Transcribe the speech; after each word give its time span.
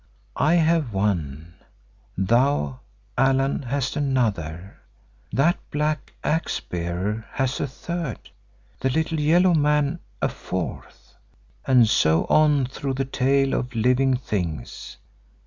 I 0.35 0.55
have 0.55 0.93
one; 0.93 1.53
thou, 2.17 2.79
Allan, 3.19 3.61
hast 3.61 3.95
another; 3.95 4.77
that 5.31 5.57
black 5.69 6.13
Axe 6.23 6.59
bearer 6.59 7.27
has 7.33 7.59
a 7.59 7.67
third; 7.67 8.31
the 8.79 8.89
little 8.89 9.19
yellow 9.19 9.53
man 9.53 9.99
a 10.19 10.27
fourth, 10.27 11.13
and 11.67 11.87
so 11.87 12.25
on 12.31 12.65
through 12.65 12.95
the 12.95 13.05
tale 13.05 13.53
of 13.53 13.75
living 13.75 14.17
things. 14.17 14.97